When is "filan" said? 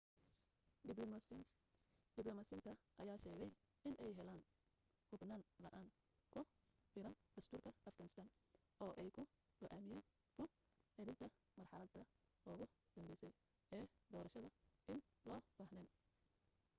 6.93-7.19